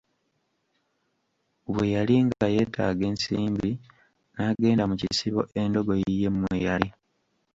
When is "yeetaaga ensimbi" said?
2.55-3.71